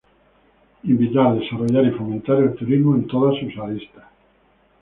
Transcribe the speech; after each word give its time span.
Invitar, 0.85 1.37
desarrollar 1.37 1.85
y 1.85 1.91
fomentar 1.91 2.37
el 2.41 2.55
turismo 2.55 2.95
en 2.95 3.05
todas 3.05 3.39
sus 3.39 3.55
aristas. 3.59 4.05